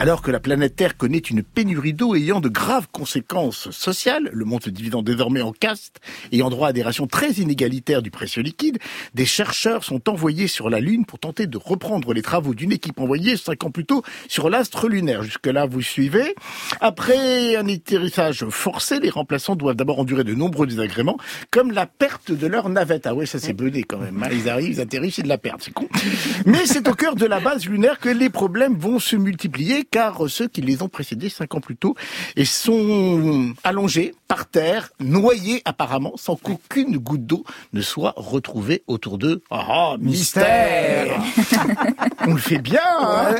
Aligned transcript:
Alors 0.00 0.22
que 0.22 0.30
la 0.30 0.38
planète 0.38 0.76
Terre 0.76 0.96
connaît 0.96 1.18
une 1.18 1.42
pénurie 1.42 1.92
d'eau 1.92 2.14
ayant 2.14 2.40
de 2.40 2.48
graves 2.48 2.86
conséquences 2.92 3.72
sociales, 3.72 4.30
le 4.32 4.44
monde 4.44 4.62
se 4.62 4.70
dividant 4.70 5.02
désormais 5.02 5.42
en 5.42 5.50
castes, 5.50 5.96
ayant 6.30 6.50
droit 6.50 6.68
à 6.68 6.72
des 6.72 6.84
rations 6.84 7.08
très 7.08 7.32
inégalitaires 7.32 8.00
du 8.00 8.12
précieux 8.12 8.42
liquide, 8.42 8.78
des 9.14 9.26
chercheurs 9.26 9.82
sont 9.82 10.08
envoyés 10.08 10.46
sur 10.46 10.70
la 10.70 10.78
Lune 10.78 11.04
pour 11.04 11.18
tenter 11.18 11.48
de 11.48 11.58
reprendre 11.58 12.14
les 12.14 12.22
travaux 12.22 12.54
d'une 12.54 12.70
équipe 12.70 13.00
envoyée 13.00 13.36
cinq 13.36 13.64
ans 13.64 13.72
plus 13.72 13.86
tôt 13.86 14.04
sur 14.28 14.48
l'astre 14.50 14.88
lunaire. 14.88 15.24
Jusque-là, 15.24 15.66
vous 15.66 15.82
suivez. 15.82 16.36
Après 16.80 17.56
un 17.56 17.66
atterrissage 17.68 18.46
forcé, 18.50 19.00
les 19.00 19.10
remplaçants 19.10 19.56
doivent 19.56 19.74
d'abord 19.74 19.98
endurer 19.98 20.22
de 20.22 20.32
nombreux 20.34 20.68
désagréments, 20.68 21.18
comme 21.50 21.72
la 21.72 21.86
perte 21.86 22.30
de 22.30 22.46
leur 22.46 22.68
navette. 22.68 23.08
Ah 23.08 23.16
ouais, 23.16 23.26
ça 23.26 23.40
c'est 23.40 23.52
bené 23.52 23.82
quand 23.82 23.98
même. 23.98 24.22
hein. 24.22 24.28
Ils 24.30 24.48
arrivent, 24.48 24.70
ils 24.70 24.80
atterrissent, 24.80 25.16
c'est 25.16 25.22
de 25.22 25.28
la 25.28 25.38
perte, 25.38 25.62
c'est 25.62 25.74
con. 25.74 25.88
Mais 26.46 26.66
c'est 26.66 26.86
au 26.86 26.94
cœur 26.94 27.16
de 27.16 27.26
la 27.26 27.40
base 27.40 27.66
lunaire 27.66 27.98
que 27.98 28.08
les 28.08 28.30
problèmes 28.30 28.76
vont 28.78 29.00
se 29.00 29.16
multiplier, 29.16 29.86
car 29.90 30.28
ceux 30.28 30.48
qui 30.48 30.60
les 30.60 30.82
ont 30.82 30.88
précédés 30.88 31.28
cinq 31.28 31.54
ans 31.54 31.60
plus 31.60 31.76
tôt 31.76 31.94
et 32.36 32.44
sont 32.44 33.52
allongés 33.64 34.14
par 34.26 34.46
terre, 34.46 34.90
noyés 35.00 35.62
apparemment, 35.64 36.12
sans 36.16 36.36
qu'aucune 36.36 36.98
goutte 36.98 37.26
d'eau 37.26 37.44
ne 37.72 37.80
soit 37.80 38.14
retrouvée 38.16 38.82
autour 38.86 39.18
d'eux. 39.18 39.42
Ah, 39.50 39.96
mystère 39.98 41.22
On 42.26 42.34
le 42.34 42.38
fait 42.38 42.58
bien, 42.58 42.80
hein 43.00 43.34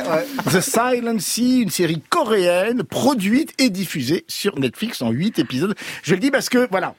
The 0.51 0.61
Silent 0.61 1.19
Sea, 1.19 1.61
une 1.61 1.69
série 1.69 2.01
coréenne, 2.09 2.83
produite 2.83 3.53
et 3.59 3.69
diffusée 3.69 4.25
sur 4.27 4.57
Netflix 4.59 5.01
en 5.01 5.11
huit 5.11 5.39
épisodes. 5.39 5.75
Je 6.03 6.13
le 6.15 6.19
dis 6.19 6.31
parce 6.31 6.49
que, 6.49 6.67
voilà, 6.71 6.95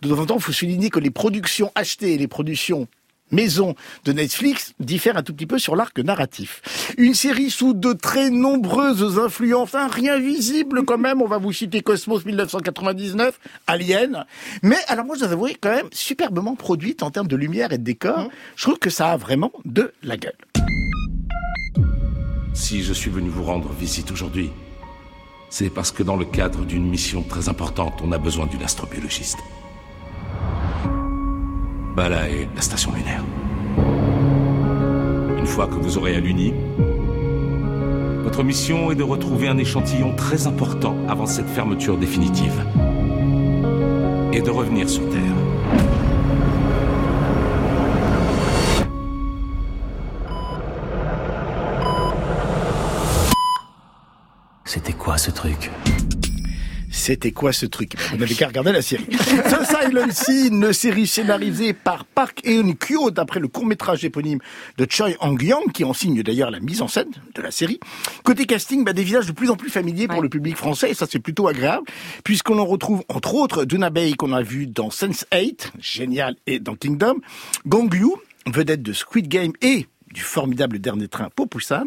de 0.00 0.08
temps 0.08 0.20
en 0.20 0.26
temps, 0.26 0.36
il 0.36 0.42
faut 0.42 0.52
souligner 0.52 0.90
que 0.90 1.00
les 1.00 1.10
productions 1.10 1.70
achetées 1.74 2.14
et 2.14 2.18
les 2.18 2.28
productions 2.28 2.88
maison 3.34 3.74
de 4.04 4.12
Netflix 4.12 4.72
diffèrent 4.80 5.16
un 5.16 5.22
tout 5.22 5.34
petit 5.34 5.46
peu 5.46 5.58
sur 5.58 5.76
l'arc 5.76 5.98
narratif. 5.98 6.62
Une 6.96 7.14
série 7.14 7.50
sous 7.50 7.74
de 7.74 7.92
très 7.92 8.30
nombreuses 8.30 9.18
influences, 9.18 9.74
hein, 9.74 9.88
rien 9.90 10.18
visible 10.18 10.84
quand 10.84 10.98
même, 10.98 11.20
on 11.20 11.26
va 11.26 11.38
vous 11.38 11.52
citer 11.52 11.82
Cosmos 11.82 12.24
1999, 12.24 13.38
Alien, 13.66 14.24
mais 14.62 14.78
alors 14.88 15.04
moi 15.04 15.16
je 15.16 15.24
dois 15.24 15.32
avouer 15.32 15.56
quand 15.60 15.74
même 15.74 15.88
superbement 15.92 16.54
produite 16.54 17.02
en 17.02 17.10
termes 17.10 17.28
de 17.28 17.36
lumière 17.36 17.72
et 17.72 17.78
de 17.78 17.84
décor, 17.84 18.28
je 18.56 18.62
trouve 18.62 18.78
que 18.78 18.90
ça 18.90 19.10
a 19.12 19.16
vraiment 19.16 19.52
de 19.64 19.92
la 20.02 20.16
gueule. 20.16 20.32
Si 22.54 22.82
je 22.82 22.92
suis 22.92 23.10
venu 23.10 23.28
vous 23.28 23.42
rendre 23.42 23.72
visite 23.72 24.12
aujourd'hui, 24.12 24.50
c'est 25.50 25.70
parce 25.70 25.90
que 25.90 26.02
dans 26.02 26.16
le 26.16 26.24
cadre 26.24 26.64
d'une 26.64 26.88
mission 26.88 27.22
très 27.22 27.48
importante, 27.48 28.00
on 28.02 28.12
a 28.12 28.18
besoin 28.18 28.46
d'une 28.46 28.62
astrobiologiste. 28.62 29.38
Bala 31.94 32.28
est 32.28 32.48
la 32.56 32.60
station 32.60 32.92
lunaire. 32.92 33.22
Une 35.38 35.46
fois 35.46 35.68
que 35.68 35.74
vous 35.74 35.96
aurez 35.96 36.16
à 36.16 36.20
l'Uni, 36.20 36.52
votre 38.24 38.42
mission 38.42 38.90
est 38.90 38.96
de 38.96 39.04
retrouver 39.04 39.46
un 39.46 39.58
échantillon 39.58 40.12
très 40.16 40.48
important 40.48 40.96
avant 41.08 41.26
cette 41.26 41.48
fermeture 41.48 41.96
définitive. 41.96 42.64
Et 44.32 44.42
de 44.42 44.50
revenir 44.50 44.90
sur 44.90 45.08
Terre. 45.08 45.20
C'était 54.64 54.94
quoi 54.94 55.16
ce 55.16 55.30
truc? 55.30 55.70
C'était 57.04 57.32
quoi 57.32 57.52
ce 57.52 57.66
truc? 57.66 57.92
Vous 58.12 58.16
n'avez 58.16 58.34
qu'à 58.34 58.46
regarder 58.46 58.72
la 58.72 58.80
série. 58.80 59.04
The 59.10 59.62
Silent 59.62 60.10
Sea, 60.10 60.48
une 60.48 60.72
série 60.72 61.06
scénarisée 61.06 61.74
par 61.74 62.06
Park 62.06 62.40
Eun-kyo 62.46 63.10
d'après 63.10 63.40
le 63.40 63.48
court-métrage 63.48 64.06
éponyme 64.06 64.38
de 64.78 64.86
Choi 64.88 65.10
Hong-yang 65.20 65.70
qui 65.74 65.84
en 65.84 65.92
signe 65.92 66.22
d'ailleurs 66.22 66.50
la 66.50 66.60
mise 66.60 66.80
en 66.80 66.88
scène 66.88 67.10
de 67.34 67.42
la 67.42 67.50
série. 67.50 67.78
Côté 68.22 68.46
casting, 68.46 68.86
bah, 68.86 68.94
des 68.94 69.04
visages 69.04 69.26
de 69.26 69.32
plus 69.32 69.50
en 69.50 69.56
plus 69.56 69.68
familiers 69.68 70.08
pour 70.08 70.22
le 70.22 70.30
public 70.30 70.56
français 70.56 70.92
et 70.92 70.94
ça 70.94 71.04
c'est 71.06 71.18
plutôt 71.18 71.46
agréable 71.46 71.84
puisqu'on 72.24 72.58
en 72.58 72.64
retrouve 72.64 73.04
entre 73.10 73.34
autres 73.34 73.66
Duna 73.66 73.90
Bay 73.90 74.14
qu'on 74.14 74.32
a 74.32 74.40
vu 74.40 74.66
dans 74.66 74.88
Sense8, 74.88 75.72
génial, 75.78 76.36
et 76.46 76.58
dans 76.58 76.74
Kingdom, 76.74 77.16
Gong 77.66 77.92
Liu, 77.92 78.12
vedette 78.46 78.80
de 78.80 78.94
Squid 78.94 79.28
Game 79.28 79.52
et 79.60 79.88
du 80.14 80.22
formidable 80.22 80.78
dernier 80.78 81.08
train 81.08 81.28
Popusan, 81.34 81.84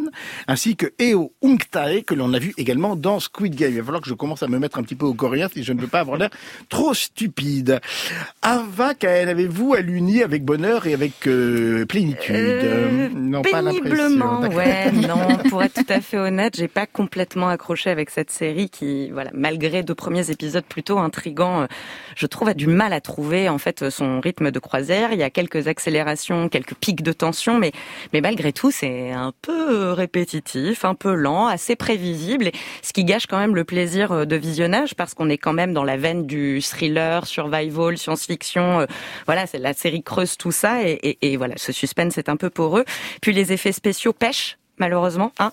ainsi 0.48 0.76
que 0.76 0.88
Eo 1.00 1.32
Ungtae, 1.44 2.04
que 2.06 2.14
l'on 2.14 2.34
a 2.34 2.40
vu 2.40 2.54
également 2.58 2.96
dans 2.98 3.20
Squid 3.22 3.56
Game. 3.56 3.72
Il 3.72 3.78
va 3.80 3.84
falloir 3.86 4.02
que 4.02 4.10
je 4.10 4.14
commence 4.14 4.44
à 4.44 4.48
me 4.48 4.60
mettre 4.60 4.78
un 4.78 4.84
petit 4.84 4.96
peu 4.96 5.06
au 5.06 5.14
coréen 5.14 5.48
si 5.52 5.64
je 5.64 5.72
ne 5.74 5.80
veux 5.82 5.88
pas 5.88 6.02
avoir 6.02 6.18
l'air 6.18 6.30
trop 6.70 6.94
stupide. 6.94 7.80
Ava, 8.42 8.94
Kael, 8.94 9.30
avez-vous 9.30 9.74
à 9.74 9.80
l'uni 9.82 10.22
avec 10.24 10.44
bonheur 10.44 10.86
et 10.88 10.94
avec 10.94 11.26
euh, 11.28 11.86
plénitude 11.86 12.36
Euh, 12.36 13.10
Non, 13.16 13.42
pas 13.42 13.64
Péniblement, 13.64 14.42
l'impression. 14.42 14.58
ouais, 14.58 14.92
non, 14.92 15.38
pour 15.50 15.64
être 15.64 15.74
tout 15.76 15.86
à 15.94 16.02
fait 16.02 16.18
honnête, 16.18 16.56
j'ai 16.58 16.68
pas 16.68 16.86
complètement 16.86 17.48
accroché 17.50 17.90
avec 17.90 18.10
cette 18.10 18.30
série 18.32 18.70
qui, 18.70 19.10
voilà, 19.12 19.32
malgré 19.34 19.84
deux 19.84 19.96
premiers 19.96 20.30
épisodes 20.32 20.66
plutôt 20.66 21.00
intrigants, 21.00 21.62
euh, 21.62 21.66
je 22.16 22.26
trouve 22.28 22.50
a 22.50 22.54
du 22.54 22.68
mal 22.68 22.92
à 22.92 23.00
trouver 23.00 23.48
en 23.48 23.58
fait 23.58 23.90
son 23.90 24.20
rythme 24.20 24.52
de 24.52 24.60
croisière. 24.60 25.14
Il 25.14 25.20
y 25.20 25.24
a 25.24 25.30
quelques 25.30 25.68
accélérations, 25.68 26.50
quelques 26.50 26.74
pics 26.76 27.04
de 27.04 27.14
tension, 27.14 27.58
mais 27.58 27.72
mais 28.14 28.17
malgré 28.22 28.54
tout, 28.54 28.72
c'est 28.72 29.12
un 29.12 29.34
peu 29.42 29.92
répétitif, 29.92 30.86
un 30.86 30.96
peu 30.96 31.14
lent, 31.14 31.48
assez 31.48 31.76
prévisible, 31.76 32.48
et 32.48 32.52
ce 32.82 32.94
qui 32.94 33.04
gâche 33.04 33.28
quand 33.28 33.38
même 33.38 33.56
le 33.56 33.64
plaisir 33.64 34.12
euh, 34.12 34.26
de 34.26 34.36
visionnage 34.36 34.96
parce 34.96 35.14
qu'on 35.14 35.30
est 35.30 35.38
quand 35.38 35.54
même 35.54 35.74
dans 35.74 35.84
la 35.84 35.98
veine 35.98 36.26
du 36.26 36.62
thriller, 36.62 37.26
survival, 37.26 37.98
science-fiction. 37.98 38.82
euh, 38.82 38.86
Voilà, 39.26 39.48
c'est 39.48 39.60
la 39.60 39.74
série 39.74 40.04
creuse 40.04 40.38
tout 40.38 40.52
ça, 40.52 40.84
et, 40.84 40.94
et, 41.04 41.34
et 41.34 41.38
voilà, 41.38 41.56
ce 41.58 41.72
suspense 41.72 42.18
est 42.18 42.30
un 42.30 42.38
peu 42.38 42.50
poreux. 42.50 42.86
Puis 43.22 43.34
les 43.34 43.54
effets 43.54 43.72
spéciaux 43.72 44.14
pêchent 44.14 44.58
malheureusement. 44.80 45.32
Hein, 45.40 45.52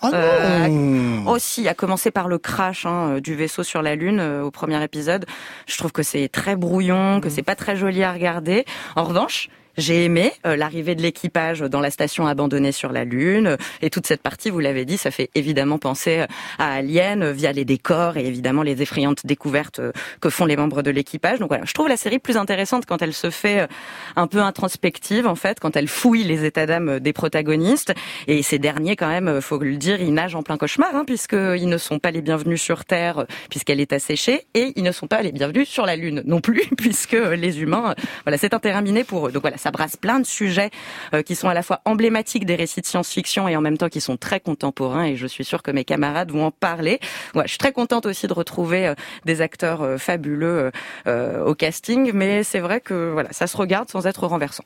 non 0.69 1.31
aussi, 1.33 1.67
à 1.67 1.73
commencer 1.73 2.11
par 2.11 2.29
le 2.29 2.37
crash 2.37 2.85
hein, 2.85 3.21
du 3.21 3.35
vaisseau 3.35 3.63
sur 3.63 3.81
la 3.81 3.95
Lune 3.95 4.21
euh, 4.21 4.43
au 4.43 4.51
premier 4.51 4.83
épisode. 4.85 5.25
Je 5.67 5.79
trouve 5.79 5.93
que 5.93 6.03
c'est 6.03 6.29
très 6.29 6.57
brouillon, 6.57 7.23
que 7.23 7.31
c'est 7.31 7.43
pas 7.43 7.57
très 7.57 7.75
joli 7.75 8.03
à 8.03 8.13
regarder. 8.13 8.67
En 8.97 9.05
revanche, 9.05 9.49
j'ai 9.77 10.05
aimé 10.05 10.33
euh, 10.47 10.57
l'arrivée 10.57 10.95
de 10.95 11.03
l'équipage 11.03 11.61
dans 11.61 11.81
la 11.81 11.91
station 11.91 12.27
abandonnée 12.27 12.73
sur 12.73 12.93
la 12.93 13.05
Lune 13.05 13.57
et 13.83 13.91
toute 13.91 14.07
cette 14.07 14.23
partie, 14.23 14.51
vous 14.51 14.61
l'avez 14.61 14.85
dit, 14.85 14.97
ça 14.97 15.11
fait 15.11 15.31
évidemment 15.35 15.79
penser 15.79 16.21
euh, 16.21 16.27
à 16.59 16.75
Alien 16.75 17.23
euh, 17.23 17.33
via 17.33 17.53
les 17.53 17.65
décors 17.65 18.17
et 18.17 18.27
évidemment 18.27 18.63
les 18.63 18.83
effrayantes 18.83 19.27
découvertes 19.27 19.81
euh, 19.81 19.93
que 20.21 20.31
font 20.31 20.47
les 20.47 20.57
membres 20.57 20.83
de 20.83 20.91
l'équipage. 20.91 21.39
Donc 21.39 21.49
voilà, 21.49 21.65
je 21.65 21.73
trouve 21.73 21.89
la 21.89 21.97
série 21.97 22.19
plus 22.19 22.37
intéressante 22.37 22.87
quand 22.87 23.03
elle 23.03 23.13
se 23.13 23.31
fait 23.31 23.69
un 24.17 24.27
peu 24.27 24.41
introspective 24.41 25.27
en 25.27 25.35
fait, 25.35 25.61
quand 25.61 25.77
elle 25.77 25.89
fouille 25.89 26.25
les 26.25 26.45
états 26.45 26.67
d'âme 26.67 27.01
des 27.01 27.13
protagonistes 27.13 27.95
et 28.27 28.43
ces 28.43 28.59
derniers 28.59 28.97
quand 28.97 29.09
même, 29.09 29.41
faut 29.41 29.59
le 29.59 29.77
dire, 29.77 30.01
ils 30.01 30.15
nagent 30.15 30.35
en 30.35 30.43
plein 30.43 30.57
cauchemar 30.57 30.95
hein, 30.95 31.05
puisqu'ils 31.07 31.69
ne 31.69 31.79
sont 31.79 31.99
pas 31.99 32.11
les 32.11 32.23
bienvenus 32.23 32.61
sur 32.61 32.85
Terre 32.85 33.27
puisqu'elle 33.51 33.81
est 33.81 33.93
asséchée 33.93 34.47
et 34.55 34.73
ils 34.77 34.83
ne 34.83 34.93
sont 34.93 35.07
pas 35.07 35.23
les 35.23 35.33
bienvenus 35.33 35.69
sur 35.69 35.87
la 35.87 35.97
Lune 35.97 36.23
non 36.27 36.41
plus 36.41 36.63
puisque 36.77 37.13
les 37.13 37.61
humains, 37.61 37.95
voilà, 38.25 38.39
c'est 38.39 38.55
un 38.55 38.59
terrain 38.59 38.83
miné 38.83 39.05
pour 39.05 39.29
eux. 39.29 39.33
Donc 39.33 39.43
voilà, 39.43 39.57
ça 39.65 39.71
brasse 39.71 39.97
plein 39.97 40.21
de 40.21 40.27
sujets 40.27 40.71
euh, 41.15 41.23
qui 41.23 41.35
sont 41.35 41.49
à 41.49 41.55
la 41.55 41.63
fois 41.63 41.81
emblématiques 41.87 42.45
des 42.45 42.55
récits 42.55 42.83
de 42.83 42.87
science-fiction 42.87 43.49
et 43.49 43.57
en 43.57 43.63
même 43.63 43.79
temps 43.79 43.89
qui 43.89 44.03
sont 44.03 44.19
très 44.19 44.39
contemporains 44.39 45.05
et 45.05 45.17
je 45.17 45.27
suis 45.27 45.45
sûre 45.45 45.63
que 45.63 45.71
mes 45.71 45.85
camarades 45.85 46.31
vont 46.31 46.45
en 46.45 46.51
parler. 46.51 47.01
Je 47.35 47.49
suis 47.49 47.59
très 47.59 47.73
contente 47.73 48.05
aussi 48.05 48.27
de 48.27 48.35
retrouver 48.35 48.89
euh, 48.89 48.95
des 49.25 49.41
acteurs 49.41 49.81
euh, 49.83 49.97
fabuleux 49.97 50.71
au 51.07 51.55
casting, 51.55 52.11
mais 52.13 52.43
c'est 52.43 52.59
vrai 52.59 52.81
que 52.81 53.11
voilà, 53.13 53.33
ça 53.33 53.47
se 53.47 53.57
regarde 53.57 53.89
sans 53.89 54.07
être 54.07 54.27
renversant. 54.27 54.65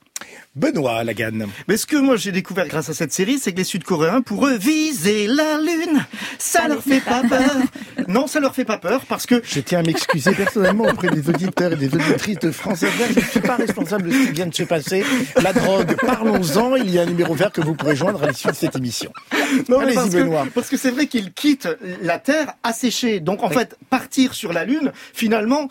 Benoît 0.56 1.04
Lagan. 1.04 1.46
Mais 1.68 1.76
ce 1.76 1.86
que 1.86 1.96
moi 1.96 2.16
j'ai 2.16 2.32
découvert 2.32 2.66
grâce 2.66 2.88
à 2.88 2.94
cette 2.94 3.12
série, 3.12 3.38
c'est 3.38 3.52
que 3.52 3.58
les 3.58 3.64
Sud-Coréens, 3.64 4.22
pour 4.22 4.46
eux, 4.46 4.56
viser 4.56 5.26
la 5.26 5.58
Lune, 5.58 6.04
ça 6.38 6.66
leur 6.66 6.82
fait 6.82 7.00
pas 7.00 7.22
peur. 7.22 7.56
Non, 8.08 8.26
ça 8.26 8.40
leur 8.40 8.54
fait 8.54 8.64
pas 8.64 8.78
peur 8.78 9.02
parce 9.08 9.26
que 9.26 9.40
Je 9.44 9.60
tiens 9.60 9.80
à 9.80 9.82
m'excuser 9.82 10.32
personnellement 10.32 10.84
auprès 10.84 11.10
des 11.10 11.28
auditeurs 11.28 11.72
et 11.72 11.76
des 11.76 11.94
auditrices 11.94 12.38
de 12.38 12.50
France 12.50 12.82
Inter. 12.82 13.12
Je 13.14 13.20
ne 13.20 13.24
suis 13.24 13.40
pas 13.40 13.56
responsable 13.56 14.08
de 14.08 14.12
ce 14.12 14.26
qui 14.26 14.32
vient 14.32 14.46
de 14.46 14.54
se 14.54 14.62
passer. 14.64 14.87
La 15.42 15.52
drogue, 15.52 15.96
parlons-en. 16.04 16.76
Il 16.76 16.90
y 16.90 16.98
a 16.98 17.02
un 17.02 17.06
numéro 17.06 17.34
vert 17.34 17.52
que 17.52 17.60
vous 17.60 17.74
pourrez 17.74 17.96
joindre 17.96 18.22
à 18.22 18.28
l'issue 18.28 18.48
de 18.48 18.52
cette 18.52 18.76
émission. 18.76 19.12
Non, 19.68 19.80
mais 19.80 19.94
parce 19.94 20.10
Benoît. 20.10 20.44
que, 20.44 20.50
parce 20.50 20.68
que 20.68 20.76
c'est 20.76 20.90
vrai 20.90 21.06
qu'ils 21.06 21.32
quittent 21.32 21.68
la 22.02 22.18
Terre 22.18 22.54
asséchée. 22.62 23.20
Donc 23.20 23.42
en 23.42 23.50
fait, 23.50 23.76
partir 23.90 24.34
sur 24.34 24.52
la 24.52 24.64
Lune, 24.64 24.92
finalement, 25.14 25.68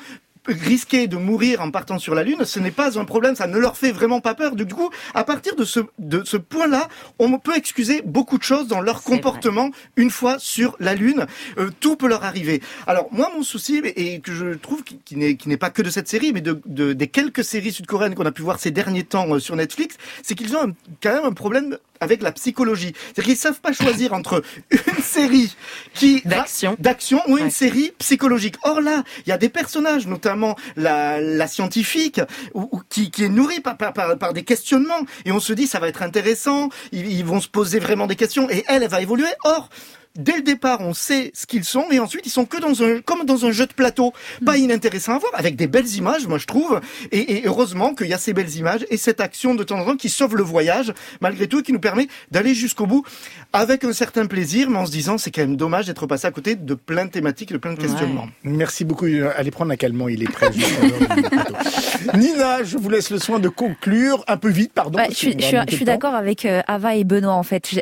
risquer 0.48 1.08
de 1.08 1.18
mourir 1.18 1.62
en 1.62 1.72
partant 1.72 2.00
sur 2.00 2.16
la 2.16 2.24
Lune, 2.24 2.46
ce 2.46 2.60
n'est 2.60 2.72
pas 2.72 2.98
un 3.00 3.06
problème, 3.06 3.36
ça 3.36 3.48
ne 3.48 3.58
leur 3.58 3.78
fait 3.78 3.92
vraiment 3.92 4.22
pas 4.22 4.34
peur. 4.36 4.56
Du 4.56 4.66
coup, 4.66 4.90
à 5.14 5.24
partir 5.24 5.56
de 5.56 5.66
ce, 5.66 5.80
de 6.00 6.24
ce 6.26 6.38
point-là, 6.38 6.88
on 7.20 7.38
peut 7.40 7.56
excuser 7.56 8.02
beaucoup 8.06 8.38
de 8.38 8.44
choses 8.44 8.68
dans 8.68 8.82
leur 8.82 9.04
comportement 9.04 9.70
une 9.96 10.10
fois 10.10 10.38
sur 10.40 10.76
la 10.80 10.96
Lune. 10.96 11.26
Euh, 11.58 11.70
tout 11.80 11.96
peut 11.96 12.08
leur 12.08 12.24
arriver. 12.24 12.62
Alors 12.88 13.08
moi, 13.12 13.30
mon 13.36 13.44
souci, 13.44 13.82
et 13.96 14.20
que 14.20 14.34
je 14.34 14.54
trouve 14.56 14.84
qui, 14.84 15.16
n'est 15.16 15.36
qui 15.36 15.50
n'est 15.50 15.58
pas 15.58 15.70
que 15.70 15.82
de 15.82 15.90
cette 15.90 16.08
série, 16.08 16.32
mais 16.34 16.42
de, 16.42 16.62
de- 16.66 16.94
des 16.94 17.08
quelques 17.08 17.44
séries 17.44 17.72
sud-coréennes 17.72 18.16
qu'on 18.16 18.26
a 18.26 18.32
pu 18.32 18.42
voir 18.42 18.60
ces 18.60 18.72
derniers 18.72 19.04
temps 19.04 19.28
euh, 19.36 19.40
sur 19.40 19.56
Netflix, 19.56 19.98
c'est 20.24 20.36
qu'ils 20.36 20.56
ont 20.56 20.70
un- 20.70 20.74
quand 21.02 21.14
même 21.14 21.26
un 21.26 21.34
problème 21.34 21.78
avec 22.00 22.22
la 22.22 22.32
psychologie. 22.32 22.94
C'est-à-dire 23.06 23.24
qu'ils 23.26 23.38
savent 23.38 23.62
pas 23.62 23.74
choisir 23.74 24.14
entre 24.14 24.44
une 24.72 25.04
série 25.04 25.56
qui 25.94 26.22
D'action. 26.26 26.76
d'action 26.80 27.22
ou 27.28 27.38
une 27.38 27.46
Ouais. 27.46 27.50
série 27.50 27.92
psychologique. 28.00 28.56
Or 28.64 28.82
là, 28.82 29.04
il 29.26 29.30
y 29.30 29.32
a 29.32 29.38
des 29.38 29.50
personnages, 29.50 30.08
notamment 30.08 30.56
la, 30.76 31.22
la 31.22 31.48
scientifique, 31.48 32.22
ou, 32.54 32.68
ou 32.72 32.82
qui, 32.90 33.12
qui 33.12 33.24
est 33.24 33.30
nourrie 33.30 33.60
par, 33.62 33.78
par, 33.78 33.94
par, 33.94 34.18
par 34.18 34.34
des 34.34 34.44
questionnements, 34.44 35.02
et 35.26 35.32
on 35.32 35.40
se 35.40 35.54
dit 35.54 35.68
ça 35.68 35.80
va 35.80 35.88
être 35.88 36.02
intéressant, 36.04 36.70
ils, 36.92 37.12
ils 37.12 37.26
vont 37.26 37.42
se 37.42 37.48
poser 37.48 37.80
vraiment 37.80 38.08
des 38.08 38.16
questions, 38.16 38.50
et 38.50 38.64
elle, 38.68 38.84
elle 38.84 38.90
va 38.90 39.02
évoluer. 39.02 39.28
Or, 39.44 39.70
dès 40.18 40.36
le 40.36 40.42
départ, 40.42 40.81
on 40.81 40.94
sait 40.94 41.31
ce 41.34 41.46
qu'ils 41.46 41.64
sont, 41.64 41.86
et 41.92 42.00
ensuite 42.00 42.25
ils 42.25 42.31
sont 42.31 42.46
que 42.46 42.60
dans 42.60 42.84
un, 42.84 43.02
comme 43.02 43.25
dans 43.25 43.46
un 43.46 43.52
jeu 43.52 43.66
de 43.66 43.74
plateau, 43.74 44.14
pas 44.46 44.58
inintéressant 44.58 45.16
à 45.16 45.19
voir, 45.19 45.31
avec 45.36 45.56
des 45.56 45.68
belles 45.68 45.88
images, 45.96 46.28
moi 46.28 46.38
je 46.38 46.46
trouve, 46.46 46.81
et, 47.12 47.38
et 47.38 47.44
heureusement 47.46 47.94
qu'il 47.94 48.08
y 48.08 48.14
a 48.14 48.18
ces 48.18 48.34
belles 48.34 48.56
images 48.56 48.86
et 48.90 48.98
cette 48.98 49.22
action 49.22 49.56
de 49.56 49.64
temps 49.64 49.80
en 49.80 49.86
temps 49.86 49.98
qui 49.98 50.10
sauve 50.10 50.36
le 50.36 50.44
voyage, 50.44 50.94
malgré 51.22 51.48
tout, 51.48 51.60
et 51.60 51.64
qui 51.64 51.74
nous 51.74 51.80
permet 51.80 52.08
d'aller 52.31 52.54
jusqu'au 52.54 52.86
bout 52.86 53.06
avec 53.54 53.84
un 53.84 53.94
certain 53.94 54.25
plaisir, 54.25 54.69
mais 54.69 54.78
en 54.78 54.86
se 54.86 54.92
disant 54.92 55.18
c'est 55.18 55.31
quand 55.31 55.42
même 55.42 55.56
dommage 55.56 55.86
d'être 55.86 56.08
passé 56.08 56.28
à 56.28 56.31
côté 56.31 56.56
de 56.56 56.74
plein 56.74 57.06
de 57.06 57.12
thématiques, 57.12 57.52
de 57.52 57.58
plein 57.58 57.74
de 57.74 57.80
questionnements. 57.80 58.28
Merci 58.44 58.86
beaucoup. 58.86 59.06
Allez 59.36 59.52
prendre 59.52 59.72
un 59.72 59.75
calmant, 59.75 60.08
il 60.08 60.24
est 60.24 60.31
prêt. 60.31 60.50
Nina, 62.14 62.64
je 62.64 62.78
vous 62.78 62.90
laisse 62.90 63.10
le 63.10 63.19
soin 63.19 63.40
de 63.40 63.50
conclure 63.50 64.24
un 64.28 64.38
peu 64.38 64.50
vite, 64.50 64.74
pardon. 64.74 65.00
Je 65.10 65.16
suis, 65.16 65.36
je 65.40 65.75
suis, 65.75 65.86
d'accord 65.86 66.16
avec 66.16 66.46
euh, 66.46 66.62
Ava 66.68 66.96
et 66.96 67.04
Benoît 67.04 67.34
en 67.34 67.44
fait. 67.44 67.81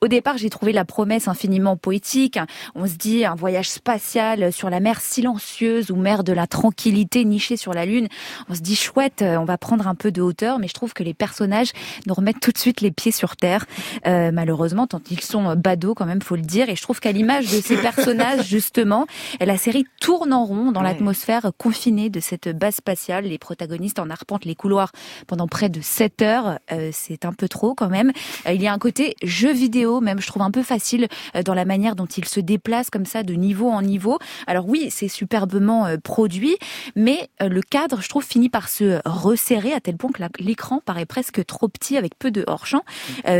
Au 0.00 0.08
départ, 0.08 0.38
j'ai 0.38 0.50
trouvé 0.50 0.72
la 0.72 0.84
promesse 0.84 1.28
infiniment 1.28 1.73
poétique. 1.76 2.38
On 2.74 2.86
se 2.86 2.94
dit 2.94 3.24
un 3.24 3.34
voyage 3.34 3.70
spatial 3.70 4.52
sur 4.52 4.70
la 4.70 4.80
mer 4.80 5.00
silencieuse 5.00 5.90
ou 5.90 5.96
mer 5.96 6.24
de 6.24 6.32
la 6.32 6.46
tranquillité 6.46 7.24
nichée 7.24 7.56
sur 7.56 7.72
la 7.74 7.86
lune. 7.86 8.08
On 8.48 8.54
se 8.54 8.60
dit 8.60 8.76
chouette, 8.76 9.22
euh, 9.22 9.36
on 9.36 9.44
va 9.44 9.58
prendre 9.58 9.86
un 9.86 9.94
peu 9.94 10.10
de 10.10 10.22
hauteur, 10.22 10.58
mais 10.58 10.68
je 10.68 10.74
trouve 10.74 10.92
que 10.92 11.02
les 11.02 11.14
personnages 11.14 11.72
nous 12.06 12.14
remettent 12.14 12.40
tout 12.40 12.52
de 12.52 12.58
suite 12.58 12.80
les 12.80 12.90
pieds 12.90 13.12
sur 13.12 13.36
terre. 13.36 13.66
Euh, 14.06 14.30
malheureusement, 14.32 14.86
tant 14.86 15.00
ils 15.10 15.20
sont 15.20 15.54
badauds 15.56 15.94
quand 15.94 16.06
même, 16.06 16.22
faut 16.22 16.36
le 16.36 16.42
dire. 16.42 16.68
Et 16.68 16.76
je 16.76 16.82
trouve 16.82 17.00
qu'à 17.00 17.12
l'image 17.12 17.50
de 17.50 17.60
ces 17.60 17.76
personnages 17.76 18.46
justement, 18.46 19.06
la 19.40 19.56
série 19.56 19.84
tourne 20.00 20.32
en 20.32 20.44
rond 20.44 20.72
dans 20.72 20.82
l'atmosphère 20.82 21.50
confinée 21.58 22.10
de 22.10 22.20
cette 22.20 22.48
base 22.56 22.76
spatiale. 22.76 23.24
Les 23.24 23.38
protagonistes 23.38 23.98
en 23.98 24.10
arpentent 24.10 24.44
les 24.44 24.54
couloirs 24.54 24.92
pendant 25.26 25.46
près 25.46 25.68
de 25.68 25.80
7 25.80 26.22
heures. 26.22 26.58
Euh, 26.72 26.90
c'est 26.92 27.24
un 27.24 27.32
peu 27.32 27.48
trop 27.48 27.74
quand 27.74 27.88
même. 27.88 28.12
Il 28.48 28.60
y 28.62 28.66
a 28.66 28.72
un 28.72 28.78
côté 28.78 29.16
jeu 29.22 29.52
vidéo, 29.52 30.00
même 30.00 30.20
je 30.20 30.26
trouve 30.26 30.42
un 30.42 30.50
peu 30.50 30.62
facile 30.62 31.08
dans 31.44 31.54
la 31.54 31.63
manière 31.64 31.96
dont 31.96 32.06
ils 32.06 32.24
se 32.24 32.40
déplacent 32.40 32.90
comme 32.90 33.06
ça 33.06 33.22
de 33.22 33.34
niveau 33.34 33.68
en 33.68 33.82
niveau. 33.82 34.18
Alors 34.46 34.68
oui, 34.68 34.88
c'est 34.90 35.08
superbement 35.08 35.86
produit, 36.02 36.56
mais 36.96 37.28
le 37.40 37.60
cadre, 37.60 38.00
je 38.00 38.08
trouve, 38.08 38.24
finit 38.24 38.48
par 38.48 38.68
se 38.68 39.00
resserrer 39.04 39.72
à 39.72 39.80
tel 39.80 39.96
point 39.96 40.10
que 40.10 40.22
l'écran 40.42 40.80
paraît 40.84 41.06
presque 41.06 41.44
trop 41.46 41.68
petit 41.68 41.96
avec 41.96 42.18
peu 42.18 42.30
de 42.30 42.44
hors-champ. 42.46 42.82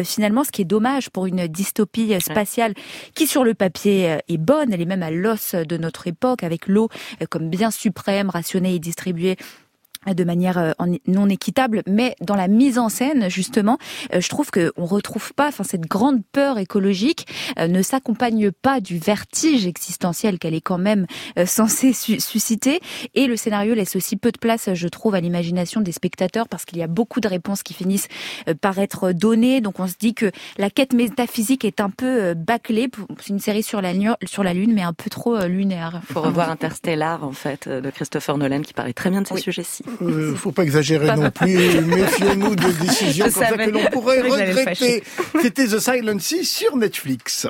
finalement, 0.04 0.44
ce 0.44 0.50
qui 0.50 0.62
est 0.62 0.66
dommage 0.66 1.10
pour 1.10 1.26
une 1.26 1.46
dystopie 1.46 2.14
spatiale 2.20 2.74
qui 3.14 3.26
sur 3.26 3.44
le 3.44 3.54
papier 3.54 4.18
est 4.28 4.38
bonne, 4.38 4.72
elle 4.72 4.80
est 4.80 4.86
même 4.86 5.02
à 5.02 5.10
l'os 5.10 5.54
de 5.54 5.76
notre 5.76 6.06
époque 6.06 6.42
avec 6.42 6.66
l'eau 6.66 6.88
comme 7.30 7.48
bien 7.48 7.70
suprême, 7.70 8.30
rationnée 8.30 8.74
et 8.74 8.78
distribuée 8.78 9.36
de 10.12 10.24
manière 10.24 10.58
euh, 10.58 10.72
non 11.06 11.28
équitable, 11.28 11.82
mais 11.86 12.14
dans 12.20 12.34
la 12.34 12.48
mise 12.48 12.78
en 12.78 12.88
scène 12.88 13.30
justement, 13.30 13.78
euh, 14.12 14.20
je 14.20 14.28
trouve 14.28 14.50
que 14.50 14.72
on 14.76 14.84
retrouve 14.84 15.32
pas, 15.32 15.48
enfin 15.48 15.64
cette 15.64 15.86
grande 15.86 16.22
peur 16.32 16.58
écologique 16.58 17.26
euh, 17.58 17.68
ne 17.68 17.80
s'accompagne 17.80 18.50
pas 18.50 18.80
du 18.80 18.98
vertige 18.98 19.66
existentiel 19.66 20.38
qu'elle 20.38 20.54
est 20.54 20.60
quand 20.60 20.78
même 20.78 21.06
censée 21.46 21.92
susciter, 21.92 22.80
et 23.14 23.26
le 23.26 23.36
scénario 23.36 23.74
laisse 23.74 23.96
aussi 23.96 24.16
peu 24.16 24.32
de 24.32 24.38
place, 24.38 24.68
je 24.74 24.88
trouve, 24.88 25.14
à 25.14 25.20
l'imagination 25.20 25.80
des 25.80 25.92
spectateurs 25.92 26.48
parce 26.48 26.64
qu'il 26.64 26.78
y 26.78 26.82
a 26.82 26.86
beaucoup 26.86 27.20
de 27.20 27.28
réponses 27.28 27.62
qui 27.62 27.74
finissent 27.74 28.08
par 28.60 28.78
être 28.78 29.12
données, 29.12 29.60
donc 29.60 29.78
on 29.80 29.86
se 29.86 29.94
dit 29.98 30.14
que 30.14 30.30
la 30.58 30.70
quête 30.70 30.92
métaphysique 30.92 31.64
est 31.64 31.80
un 31.80 31.90
peu 31.90 32.34
bâclée, 32.34 32.88
c'est 33.20 33.28
une 33.28 33.38
série 33.38 33.62
sur 33.62 33.80
la, 33.80 33.92
sur 34.24 34.42
la 34.42 34.54
lune, 34.54 34.72
mais 34.74 34.82
un 34.82 34.92
peu 34.92 35.10
trop 35.10 35.38
lunaire. 35.46 36.00
Faut 36.10 36.22
revoir 36.22 36.50
Interstellar 36.50 37.24
en 37.24 37.32
fait 37.32 37.68
de 37.68 37.90
Christopher 37.90 38.36
Nolan 38.38 38.62
qui 38.62 38.72
parlait 38.72 38.92
très 38.92 39.10
bien 39.10 39.22
de 39.22 39.26
ces 39.28 39.38
sujets-ci. 39.38 39.84
Euh, 40.02 40.34
faut 40.34 40.52
pas 40.52 40.62
exagérer 40.62 41.14
non 41.16 41.30
plus. 41.30 41.80
Méfions-nous 41.82 42.56
de 42.56 42.70
décisions 42.82 43.26
comme 43.26 43.34
ça 43.34 43.56
que 43.56 43.70
l'on 43.70 43.84
pourrait 43.86 44.22
regretter. 44.22 45.02
C'était 45.40 45.66
The 45.66 45.78
Silent 45.78 46.18
Sea 46.18 46.44
sur 46.44 46.76
Netflix. 46.76 47.46